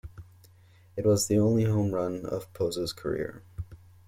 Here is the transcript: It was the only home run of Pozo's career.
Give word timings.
It 0.97 1.05
was 1.05 1.27
the 1.27 1.37
only 1.37 1.65
home 1.65 1.93
run 1.93 2.25
of 2.25 2.51
Pozo's 2.53 2.91
career. 2.91 3.43